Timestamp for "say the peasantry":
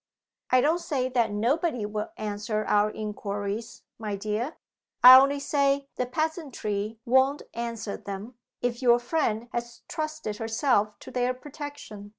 5.39-6.97